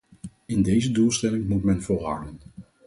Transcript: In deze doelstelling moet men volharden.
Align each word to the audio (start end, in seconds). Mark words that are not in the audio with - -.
In 0.45 0.61
deze 0.63 0.91
doelstelling 0.91 1.47
moet 1.47 1.63
men 1.63 1.81
volharden. 1.81 2.39